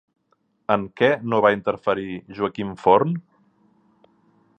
En 0.75 0.85
què 1.01 1.09
no 1.33 1.41
va 1.45 1.51
interferir 1.55 2.07
Joaquim 2.39 2.73
Forn? 2.85 3.13